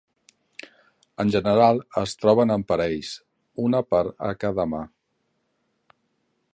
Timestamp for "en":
1.23-1.33, 2.55-2.65